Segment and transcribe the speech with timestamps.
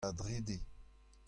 [0.03, 0.57] da drede.